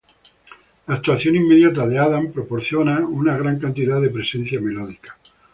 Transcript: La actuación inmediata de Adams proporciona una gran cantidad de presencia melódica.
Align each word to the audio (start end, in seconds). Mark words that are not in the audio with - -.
La 0.87 0.95
actuación 0.95 1.35
inmediata 1.35 1.85
de 1.85 1.99
Adams 1.99 2.31
proporciona 2.33 3.01
una 3.05 3.37
gran 3.37 3.59
cantidad 3.59 4.01
de 4.01 4.09
presencia 4.09 4.59
melódica. 4.59 5.15